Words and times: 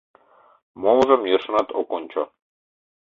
Молыжым 0.81 1.21
йӧршынат 1.29 1.69
ок 1.79 1.89
ончо. 1.97 2.23